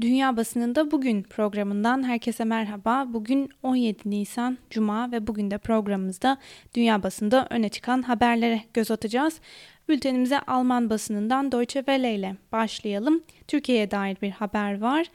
[0.00, 3.06] Dünya Basınında Bugün programından herkese merhaba.
[3.08, 6.38] Bugün 17 Nisan Cuma ve bugün de programımızda
[6.74, 9.40] dünya basında öne çıkan haberlere göz atacağız.
[9.88, 13.22] Bültenimize Alman basınından Deutsche Welle ile başlayalım.
[13.48, 15.06] Türkiye'ye dair bir haber var.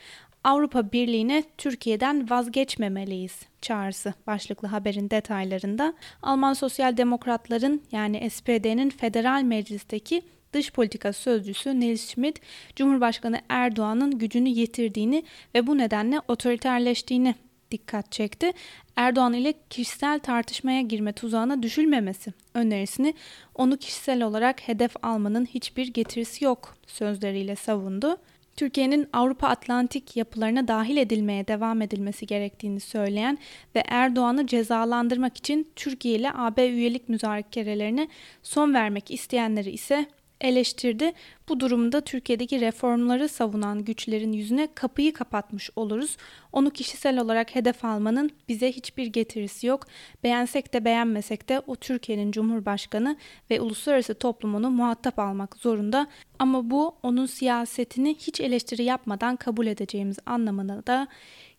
[0.44, 5.93] Avrupa Birliği'ne Türkiye'den vazgeçmemeliyiz çağrısı başlıklı haberin detaylarında
[6.23, 10.21] Alman Sosyal Demokratların yani SPD'nin federal meclisteki
[10.54, 12.41] dış politika sözcüsü Nils Schmidt,
[12.75, 15.23] Cumhurbaşkanı Erdoğan'ın gücünü yitirdiğini
[15.55, 17.35] ve bu nedenle otoriterleştiğini
[17.71, 18.52] dikkat çekti.
[18.95, 23.13] Erdoğan ile kişisel tartışmaya girme tuzağına düşülmemesi önerisini
[23.55, 28.18] onu kişisel olarak hedef almanın hiçbir getirisi yok sözleriyle savundu.
[28.55, 33.38] Türkiye'nin Avrupa Atlantik yapılarına dahil edilmeye devam edilmesi gerektiğini söyleyen
[33.76, 38.07] ve Erdoğan'ı cezalandırmak için Türkiye ile AB üyelik müzakerelerine
[38.43, 40.05] son vermek isteyenleri ise
[40.41, 41.11] eleştirdi.
[41.49, 46.17] Bu durumda Türkiye'deki reformları savunan güçlerin yüzüne kapıyı kapatmış oluruz.
[46.53, 49.87] Onu kişisel olarak hedef almanın bize hiçbir getirisi yok.
[50.23, 53.18] Beğensek de beğenmesek de o Türkiye'nin Cumhurbaşkanı
[53.51, 56.07] ve uluslararası toplumunu muhatap almak zorunda.
[56.40, 61.07] Ama bu onun siyasetini hiç eleştiri yapmadan kabul edeceğimiz anlamına da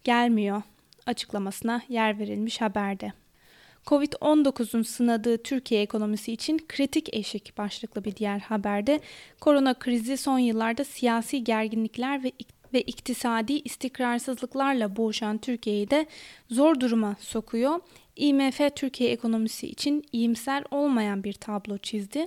[0.05, 0.62] gelmiyor
[1.06, 3.12] açıklamasına yer verilmiş haberde.
[3.86, 9.00] Covid-19'un sınadığı Türkiye ekonomisi için kritik eşik başlıklı bir diğer haberde
[9.41, 12.33] korona krizi son yıllarda siyasi gerginlikler ve
[12.75, 16.06] ve iktisadi istikrarsızlıklarla boğuşan Türkiye'yi de
[16.50, 17.81] zor duruma sokuyor.
[18.17, 22.27] IMF Türkiye ekonomisi için iyimser olmayan bir tablo çizdi.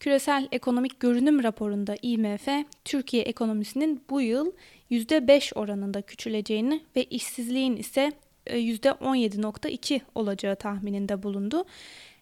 [0.00, 2.48] Küresel Ekonomik Görünüm raporunda IMF,
[2.84, 4.52] Türkiye ekonomisinin bu yıl
[4.90, 8.12] %5 oranında küçüleceğini ve işsizliğin ise
[8.50, 11.64] %17.2 e, olacağı tahmininde bulundu.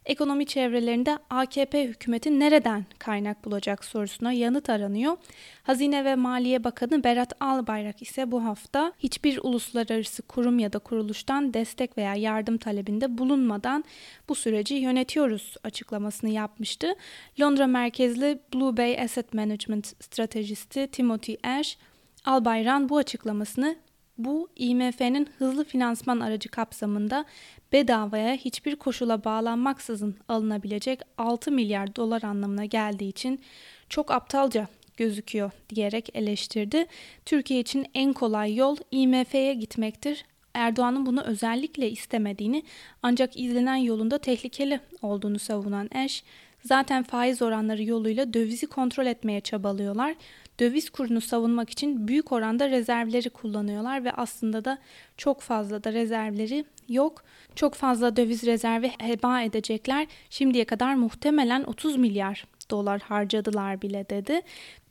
[0.08, 5.16] Ekonomi çevrelerinde AKP hükümeti nereden kaynak bulacak sorusuna yanıt aranıyor.
[5.62, 11.54] Hazine ve Maliye Bakanı Berat Albayrak ise bu hafta hiçbir uluslararası kurum ya da kuruluştan
[11.54, 13.84] destek veya yardım talebinde bulunmadan
[14.28, 16.94] bu süreci yönetiyoruz açıklamasını yapmıştı.
[17.40, 21.76] Londra merkezli Blue Bay Asset Management stratejisti Timothy Ash,
[22.24, 23.76] Albayrak'ın bu açıklamasını
[24.18, 27.24] bu IMF'nin hızlı finansman aracı kapsamında
[27.72, 33.40] bedavaya hiçbir koşula bağlanmaksızın alınabilecek 6 milyar dolar anlamına geldiği için
[33.88, 36.86] çok aptalca gözüküyor diyerek eleştirdi.
[37.24, 40.24] Türkiye için en kolay yol IMF'ye gitmektir.
[40.54, 42.62] Erdoğan'ın bunu özellikle istemediğini
[43.02, 46.24] ancak izlenen yolunda tehlikeli olduğunu savunan Eş,
[46.64, 50.14] zaten faiz oranları yoluyla dövizi kontrol etmeye çabalıyorlar
[50.60, 54.78] döviz kurunu savunmak için büyük oranda rezervleri kullanıyorlar ve aslında da
[55.16, 57.22] çok fazla da rezervleri yok.
[57.54, 60.06] Çok fazla döviz rezervi heba edecekler.
[60.30, 64.40] Şimdiye kadar muhtemelen 30 milyar dolar harcadılar bile dedi.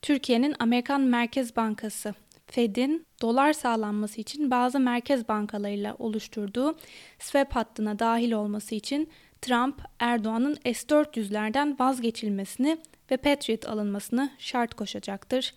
[0.02, 2.14] Türkiye'nin Amerikan Merkez Bankası
[2.48, 6.78] Fed'in dolar sağlanması için bazı merkez bankalarıyla oluşturduğu
[7.20, 9.10] swap hattına dahil olması için
[9.42, 12.78] Trump, Erdoğan'ın S-400'lerden vazgeçilmesini
[13.12, 15.54] ve Patriot alınmasını şart koşacaktır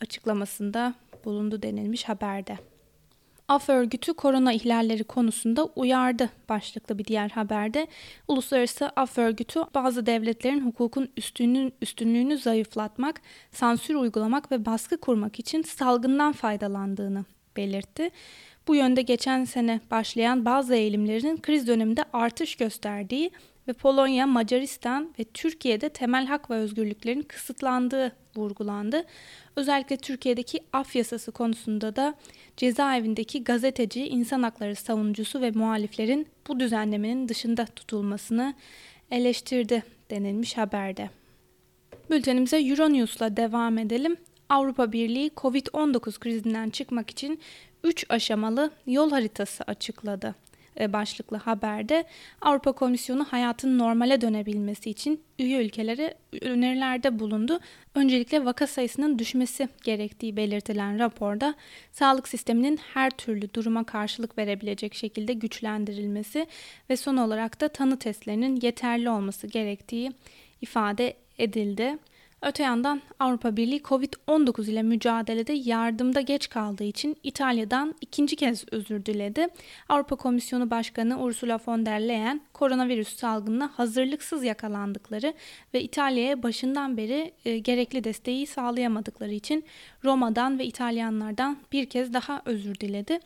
[0.00, 0.94] açıklamasında
[1.24, 2.58] bulundu denilmiş haberde.
[3.48, 7.86] Af örgütü korona ihlalleri konusunda uyardı başlıklı bir diğer haberde.
[8.28, 13.20] Uluslararası Af örgütü bazı devletlerin hukukun üstünlüğünü, üstünlüğünü zayıflatmak,
[13.52, 17.24] sansür uygulamak ve baskı kurmak için salgından faydalandığını
[17.56, 18.10] belirtti.
[18.68, 23.30] Bu yönde geçen sene başlayan bazı eğilimlerin kriz döneminde artış gösterdiği
[23.68, 29.04] ve Polonya, Macaristan ve Türkiye'de temel hak ve özgürlüklerin kısıtlandığı vurgulandı.
[29.56, 32.14] Özellikle Türkiye'deki af yasası konusunda da
[32.56, 38.54] cezaevindeki gazeteci, insan hakları savunucusu ve muhaliflerin bu düzenlemenin dışında tutulmasını
[39.10, 41.10] eleştirdi denilmiş haberde.
[42.10, 44.16] Bültenimize Euronews'la devam edelim.
[44.48, 47.40] Avrupa Birliği Covid-19 krizinden çıkmak için
[47.84, 50.34] 3 aşamalı yol haritası açıkladı.
[50.80, 52.04] E, başlıklı haberde
[52.40, 57.60] Avrupa Komisyonu hayatın normale dönebilmesi için üye ülkelere önerilerde bulundu.
[57.94, 61.54] Öncelikle vaka sayısının düşmesi gerektiği belirtilen raporda
[61.92, 66.46] sağlık sisteminin her türlü duruma karşılık verebilecek şekilde güçlendirilmesi
[66.90, 70.12] ve son olarak da tanı testlerinin yeterli olması gerektiği
[70.60, 71.98] ifade edildi.
[72.42, 79.06] Öte yandan Avrupa Birliği Covid-19 ile mücadelede yardımda geç kaldığı için İtalya'dan ikinci kez özür
[79.06, 79.48] diledi.
[79.88, 85.34] Avrupa Komisyonu Başkanı Ursula von der Leyen koronavirüs salgınına hazırlıksız yakalandıkları
[85.74, 89.64] ve İtalya'ya başından beri e, gerekli desteği sağlayamadıkları için
[90.04, 93.18] Roma'dan ve İtalyanlardan bir kez daha özür diledi.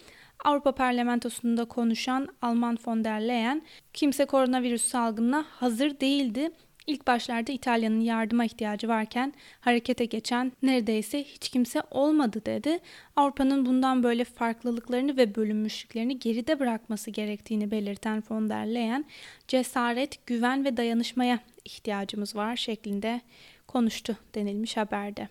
[0.45, 3.63] Avrupa Parlamentosu'nda konuşan Alman von der Leyen,
[3.93, 6.51] kimse koronavirüs salgınına hazır değildi
[6.87, 12.79] İlk başlarda İtalya'nın yardıma ihtiyacı varken harekete geçen neredeyse hiç kimse olmadı dedi.
[13.17, 19.05] Avrupa'nın bundan böyle farklılıklarını ve bölünmüşlüklerini geride bırakması gerektiğini belirten von der Leyen,
[19.49, 23.21] cesaret, güven ve dayanışmaya ihtiyacımız var şeklinde
[23.67, 25.29] konuştu denilmiş haberde.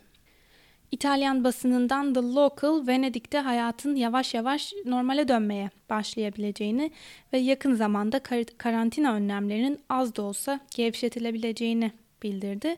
[0.92, 6.92] İtalyan basınından The Local, Venedik'te hayatın yavaş yavaş normale dönmeye başlayabileceğini
[7.34, 11.92] ve yakın zamanda kar karantina önlemlerinin az da olsa gevşetilebileceğini
[12.24, 12.76] bildirdi.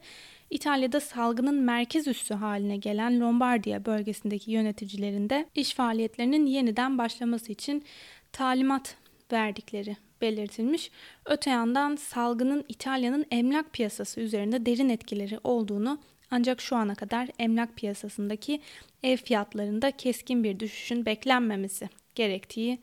[0.50, 7.84] İtalya'da salgının merkez üssü haline gelen Lombardiya bölgesindeki yöneticilerin de iş faaliyetlerinin yeniden başlaması için
[8.32, 8.96] talimat
[9.32, 10.92] verdikleri belirtilmiş.
[11.26, 16.00] Öte yandan salgının İtalya'nın emlak piyasası üzerinde derin etkileri olduğunu
[16.32, 18.62] ancak şu ana kadar emlak piyasasındaki
[19.04, 22.80] ev fiyatlarında keskin bir düşüşün beklenmemesi gerektiği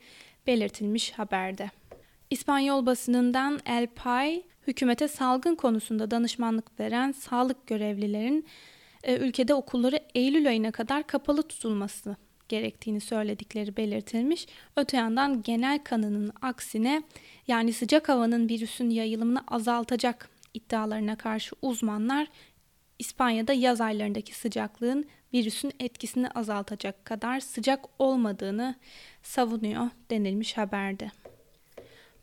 [0.47, 1.71] belirtilmiş haberde.
[2.29, 8.45] İspanyol basınından El Pay, hükümete salgın konusunda danışmanlık veren sağlık görevlilerin
[9.03, 12.15] e, ülkede okulları Eylül ayına kadar kapalı tutulması
[12.49, 14.47] gerektiğini söyledikleri belirtilmiş.
[14.75, 17.03] Öte yandan genel kanının aksine
[17.47, 22.27] yani sıcak havanın virüsün yayılımını azaltacak iddialarına karşı uzmanlar
[22.99, 28.75] İspanya'da yaz aylarındaki sıcaklığın virüsün etkisini azaltacak kadar sıcak olmadığını
[29.23, 31.11] savunuyor denilmiş haberde.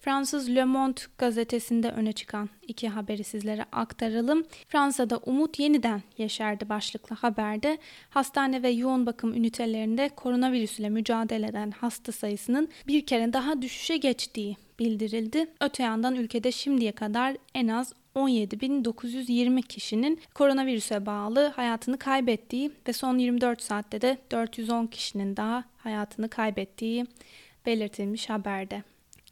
[0.00, 4.44] Fransız Le Monde gazetesinde öne çıkan iki haberi sizlere aktaralım.
[4.68, 7.78] Fransa'da umut yeniden yeşerdi başlıklı haberde
[8.10, 13.96] hastane ve yoğun bakım ünitelerinde koronavirüs ile mücadele eden hasta sayısının bir kere daha düşüşe
[13.96, 15.46] geçtiği bildirildi.
[15.60, 23.18] Öte yandan ülkede şimdiye kadar en az 17.920 kişinin koronavirüse bağlı hayatını kaybettiği ve son
[23.18, 27.06] 24 saatte de 410 kişinin daha hayatını kaybettiği
[27.66, 28.82] belirtilmiş haberde.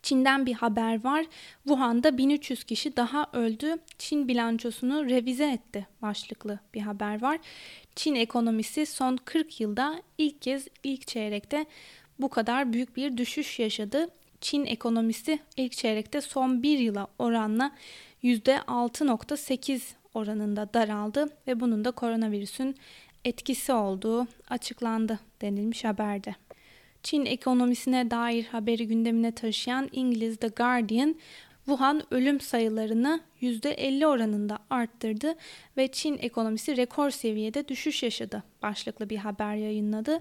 [0.03, 1.27] Çin'den bir haber var.
[1.65, 3.77] Wuhan'da 1300 kişi daha öldü.
[3.99, 7.39] Çin bilançosunu revize etti başlıklı bir haber var.
[7.97, 11.67] Çin ekonomisi son 40 yılda ilk kez ilk çeyrekte
[12.19, 14.09] bu kadar büyük bir düşüş yaşadı.
[14.41, 17.73] Çin ekonomisi ilk çeyrekte son bir yıla oranla
[18.23, 19.81] %6.8
[20.15, 22.77] oranında daraldı ve bunun da koronavirüsün
[23.25, 26.35] etkisi olduğu açıklandı denilmiş haberde.
[27.03, 31.15] Çin ekonomisine dair haberi gündemine taşıyan İngiliz The Guardian,
[31.69, 35.35] Wuhan ölüm sayılarını %50 oranında arttırdı
[35.77, 40.21] ve Çin ekonomisi rekor seviyede düşüş yaşadı başlıklı bir haber yayınladı.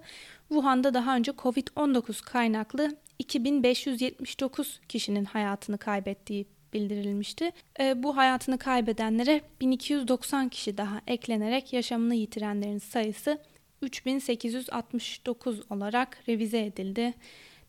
[0.50, 7.52] Wuhan'da daha önce Covid-19 kaynaklı 2579 kişinin hayatını kaybettiği bildirilmişti.
[7.80, 13.38] E, bu hayatını kaybedenlere 1290 kişi daha eklenerek yaşamını yitirenlerin sayısı
[13.82, 17.14] 3869 olarak revize edildi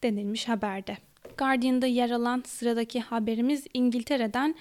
[0.02, 1.07] denilmiş haberde.
[1.36, 4.54] Guardian'da yer alan sıradaki haberimiz İngiltere'den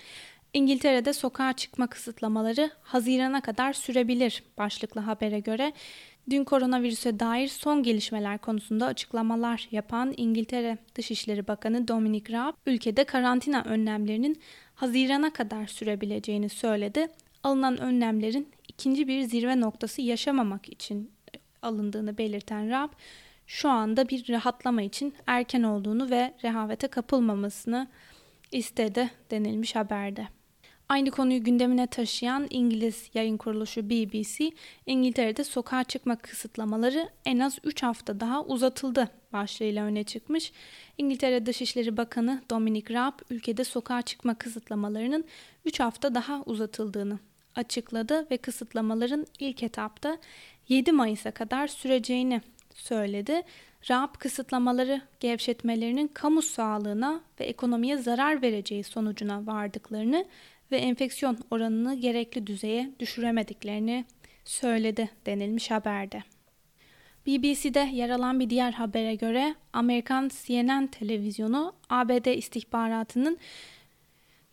[0.54, 5.74] İngiltere'de sokağa çıkma kısıtlamaları Haziran'a kadar sürebilir başlıklı habere göre
[6.30, 13.64] Dün koronavirüse dair son gelişmeler konusunda açıklamalar yapan İngiltere Dışişleri Bakanı Dominic Raab, ülkede karantina
[13.64, 14.42] önlemlerinin
[14.76, 17.08] Haziran'a kadar sürebileceğini söyledi.
[17.44, 21.12] Alınan önlemlerin ikinci bir zirve noktası yaşamamak için
[21.62, 22.90] alındığını belirten Raab,
[23.48, 27.88] şu anda bir rahatlama için erken olduğunu ve rehavete kapılmamasını
[28.52, 30.28] istedi denilmiş haberde.
[30.90, 34.52] Aynı konuyu gündemine taşıyan İngiliz yayın kuruluşu BBC,
[34.86, 40.52] İngiltere'de sokağa çıkma kısıtlamaları en az 3 hafta daha uzatıldı başlığıyla öne çıkmış.
[40.98, 45.26] İngiltere Dışişleri Bakanı Dominic Raab, ülkede sokağa çıkma kısıtlamalarının
[45.66, 47.20] 3 hafta daha uzatıldığını
[47.56, 50.18] açıkladı ve kısıtlamaların ilk etapta
[50.70, 52.42] 7 Mayıs'a kadar süreceğini
[52.78, 53.42] söyledi.
[53.90, 60.26] Raab kısıtlamaları gevşetmelerinin kamu sağlığına ve ekonomiye zarar vereceği sonucuna vardıklarını
[60.72, 64.06] ve enfeksiyon oranını gerekli düzeye düşüremediklerini
[64.46, 66.24] söyledi denilmiş haberde.
[67.28, 73.38] BBC'de yer alan bir diğer habere göre Amerikan CNN televizyonu ABD istihbaratının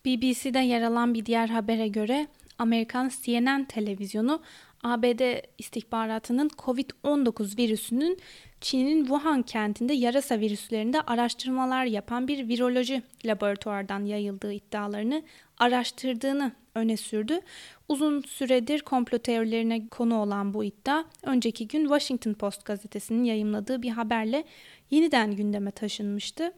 [0.05, 2.27] BBC'de yer alan bir diğer habere göre
[2.59, 4.43] Amerikan CNN televizyonu
[4.85, 8.19] ABD istihbaratının COVID-19 virüsünün
[8.61, 15.23] Çin'in Wuhan kentinde yarasa virüslerinde araştırmalar yapan bir viroloji laboratuvardan yayıldığı iddialarını
[15.59, 17.41] araştırdığını öne sürdü.
[17.89, 23.91] Uzun süredir komplo teorilerine konu olan bu iddia önceki gün Washington Post gazetesinin yayımladığı bir
[23.91, 24.45] haberle
[24.91, 26.53] yeniden gündeme taşınmıştı.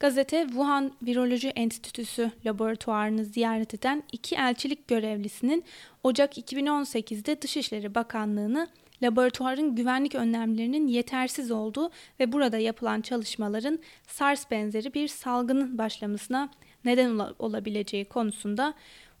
[0.00, 5.64] Gazete Wuhan Viroloji Enstitüsü laboratuvarını ziyaret eden iki elçilik görevlisinin
[6.02, 8.68] Ocak 2018'de Dışişleri Bakanlığı'nı
[9.02, 11.90] laboratuvarın güvenlik önlemlerinin yetersiz olduğu
[12.20, 16.48] ve burada yapılan çalışmaların SARS benzeri bir salgının başlamasına
[16.84, 18.74] neden olabileceği konusunda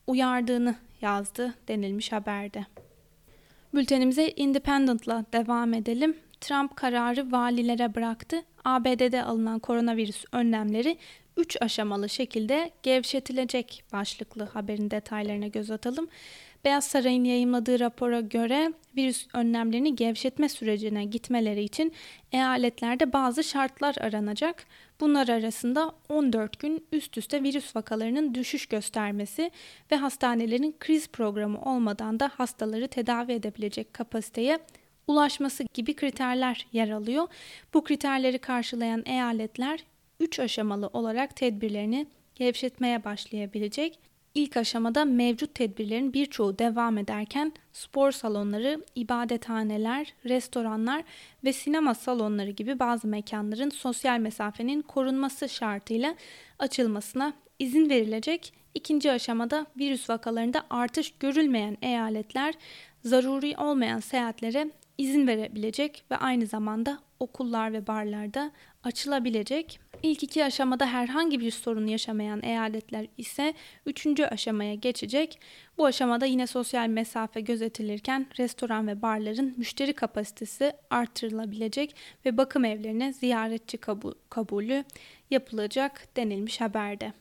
[0.06, 2.66] uyardığını yazdı denilmiş haberde.
[3.74, 6.16] Bültenimize Independent'la devam edelim.
[6.40, 8.42] Trump kararı valilere bıraktı.
[8.64, 10.98] ABD'de alınan koronavirüs önlemleri
[11.36, 16.08] 3 aşamalı şekilde gevşetilecek başlıklı haberin detaylarına göz atalım.
[16.64, 21.92] Beyaz Saray'ın yayımladığı rapora göre virüs önlemlerini gevşetme sürecine gitmeleri için
[22.32, 24.66] eyaletlerde bazı şartlar aranacak.
[25.00, 29.50] Bunlar arasında 14 gün üst üste virüs vakalarının düşüş göstermesi
[29.92, 34.58] ve hastanelerin kriz programı olmadan da hastaları tedavi edebilecek kapasiteye
[35.06, 37.26] ulaşması gibi kriterler yer alıyor.
[37.74, 39.84] Bu kriterleri karşılayan eyaletler
[40.20, 43.98] 3 aşamalı olarak tedbirlerini gevşetmeye başlayabilecek.
[44.34, 51.04] İlk aşamada mevcut tedbirlerin birçoğu devam ederken spor salonları, ibadethaneler, restoranlar
[51.44, 56.14] ve sinema salonları gibi bazı mekanların sosyal mesafenin korunması şartıyla
[56.58, 58.52] açılmasına izin verilecek.
[58.74, 62.54] İkinci aşamada virüs vakalarında artış görülmeyen eyaletler
[63.04, 68.50] zaruri olmayan seyahatlere izin verebilecek ve aynı zamanda okullar ve barlarda
[68.82, 69.80] açılabilecek.
[70.02, 73.54] İlk iki aşamada herhangi bir sorun yaşamayan eyaletler ise
[73.86, 75.40] üçüncü aşamaya geçecek.
[75.78, 81.96] Bu aşamada yine sosyal mesafe gözetilirken restoran ve barların müşteri kapasitesi artırılabilecek
[82.26, 83.78] ve bakım evlerine ziyaretçi
[84.30, 84.84] kabulü
[85.30, 87.12] yapılacak denilmiş haberde.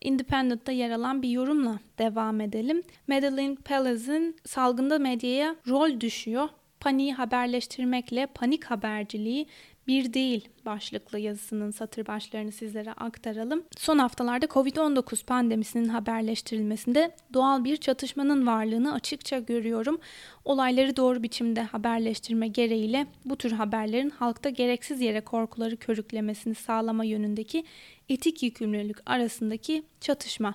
[0.00, 2.82] Independent'ta yer alan bir yorumla devam edelim.
[3.08, 6.48] Madeleine Pelez'in salgında medyaya rol düşüyor
[6.82, 9.46] paniği haberleştirmekle panik haberciliği
[9.86, 13.64] bir değil başlıklı yazısının satır başlarını sizlere aktaralım.
[13.78, 20.00] Son haftalarda Covid-19 pandemisinin haberleştirilmesinde doğal bir çatışmanın varlığını açıkça görüyorum.
[20.44, 27.64] Olayları doğru biçimde haberleştirme gereğiyle bu tür haberlerin halkta gereksiz yere korkuları körüklemesini sağlama yönündeki
[28.08, 30.54] etik yükümlülük arasındaki çatışma.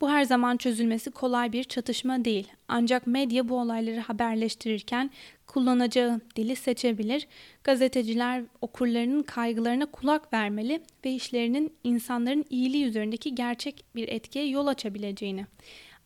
[0.00, 2.48] Bu her zaman çözülmesi kolay bir çatışma değil.
[2.68, 5.10] Ancak medya bu olayları haberleştirirken
[5.46, 7.26] kullanacağı dili seçebilir.
[7.64, 15.46] Gazeteciler okurlarının kaygılarına kulak vermeli ve işlerinin insanların iyiliği üzerindeki gerçek bir etkiye yol açabileceğini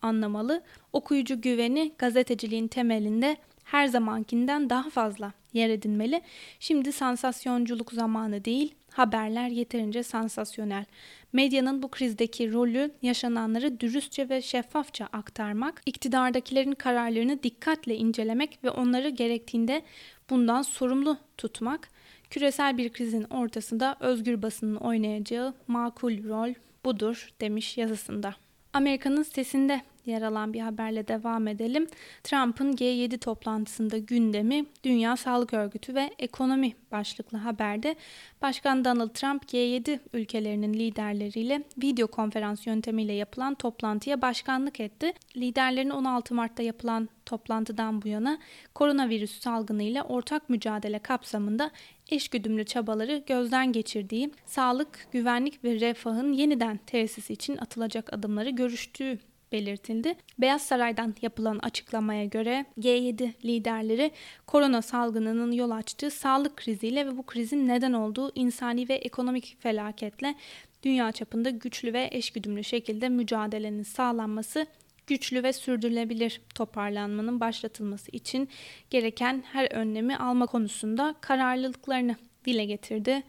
[0.03, 0.63] anlamalı.
[0.93, 6.21] Okuyucu güveni gazeteciliğin temelinde her zamankinden daha fazla yer edinmeli.
[6.61, 10.85] Şimdi sansasyonculuk zamanı değil, haberler yeterince sansasyonel.
[11.33, 19.09] Medyanın bu krizdeki rolü yaşananları dürüstçe ve şeffafça aktarmak, iktidardakilerin kararlarını dikkatle incelemek ve onları
[19.09, 19.83] gerektiğinde
[20.31, 21.89] bundan sorumlu tutmak,
[22.31, 28.35] küresel bir krizin ortasında özgür basının oynayacağı makul rol budur demiş yazısında.
[28.73, 31.87] Amerika'nın sesinde yer alan bir haberle devam edelim.
[32.25, 37.97] Trump'ın G7 toplantısında gündemi Dünya Sağlık Örgütü ve ekonomi başlıklı haberde
[38.43, 45.13] Başkan Donald Trump G7 ülkelerinin liderleriyle video konferans yöntemiyle yapılan toplantıya başkanlık etti.
[45.37, 48.39] Liderlerin 16 Mart'ta yapılan toplantıdan bu yana
[48.75, 51.71] koronavirüs salgınıyla ortak mücadele kapsamında
[52.11, 59.19] eşgüdümlü çabaları gözden geçirdiği, sağlık, güvenlik ve refahın yeniden tesisi için atılacak adımları görüştüğü
[59.53, 60.15] belirtildi.
[60.39, 64.11] Beyaz Saray'dan yapılan açıklamaya göre G7 liderleri
[64.47, 70.35] korona salgınının yol açtığı sağlık kriziyle ve bu krizin neden olduğu insani ve ekonomik felaketle
[70.83, 74.67] dünya çapında güçlü ve eşgüdümlü şekilde mücadelenin sağlanması
[75.07, 78.49] güçlü ve sürdürülebilir toparlanmanın başlatılması için
[78.91, 82.17] gereken her önlemi alma konusunda kararlılıklarını
[82.47, 83.23] dile getirdi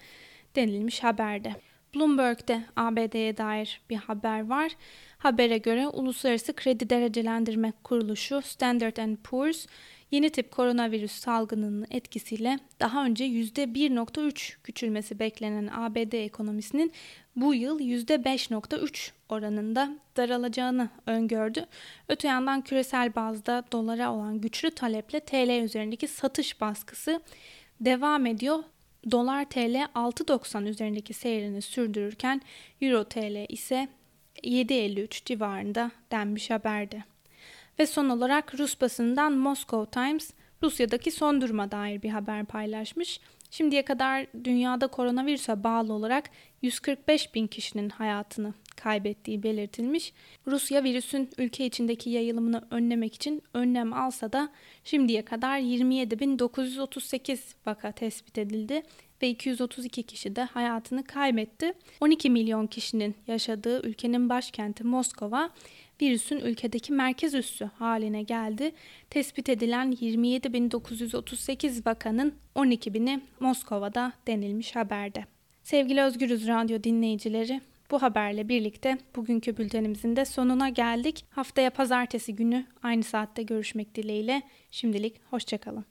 [0.56, 1.56] denilmiş haberde.
[1.96, 4.72] Bloomberg'de ABD'ye dair bir haber var.
[5.18, 9.68] Habere göre Uluslararası Kredi Derecelendirme Kuruluşu Standard Poor's
[10.12, 16.92] yeni tip koronavirüs salgınının etkisiyle daha önce %1.3 küçülmesi beklenen ABD ekonomisinin
[17.36, 21.66] bu yıl %5.3 oranında daralacağını öngördü.
[22.08, 27.22] Öte yandan küresel bazda dolara olan güçlü taleple TL üzerindeki satış baskısı
[27.82, 28.64] devam ediyor.
[29.12, 32.42] Dolar TL 6.90 üzerindeki seyrini sürdürürken
[32.82, 33.88] Euro TL ise
[34.44, 37.04] 7.53 civarında denmiş haberde.
[37.80, 40.32] Ve son olarak Rus basından Moscow Times
[40.64, 43.20] Rusya'daki son duruma dair bir haber paylaşmış.
[43.54, 46.30] Şimdiye kadar dünyada koronavirüse bağlı olarak
[46.62, 50.14] 145 bin kişinin hayatını kaybettiği belirtilmiş.
[50.48, 54.50] Rusya virüsün ülke içindeki yayılımını önlemek için önlem alsa da
[54.84, 58.84] şimdiye kadar 27.938 vaka tespit edildi
[59.22, 61.74] ve 232 kişi de hayatını kaybetti.
[62.02, 65.50] 12 milyon kişinin yaşadığı ülkenin başkenti Moskova
[66.04, 68.72] virüsün ülkedeki merkez üssü haline geldi.
[69.10, 75.26] Tespit edilen 27.938 vakanın 12 bini Moskova'da denilmiş haberde.
[75.64, 81.26] Sevgili Özgürüz Radyo dinleyicileri, bu haberle birlikte bugünkü bültenimizin de sonuna geldik.
[81.30, 84.42] Haftaya pazartesi günü aynı saatte görüşmek dileğiyle.
[84.72, 85.86] Şimdilik hoşçakalın.